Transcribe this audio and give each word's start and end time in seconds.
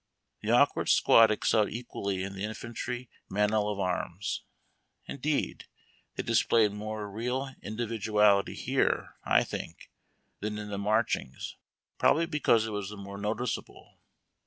The 0.41 0.49
awkward 0.49 0.89
squad 0.89 1.29
excelled 1.29 1.69
equally 1.69 2.23
in 2.23 2.33
the 2.33 2.43
infantry 2.43 3.07
manual 3.29 3.69
of 3.71 3.79
arms. 3.79 4.41
Indeed, 5.05 5.67
they 6.15 6.23
displayed 6.23 6.71
more 6.71 7.07
real 7.07 7.53
indi 7.61 7.85
viduality 7.85 8.55
here, 8.55 9.13
I 9.23 9.43
think, 9.43 9.91
than 10.39 10.57
in 10.57 10.69
the 10.69 10.79
marchings, 10.79 11.55
probably 11.99 12.25
because 12.25 12.65
it 12.65 12.71
was 12.71 12.89
the 12.89 12.97
more 12.97 13.19
noticeable. 13.19 13.99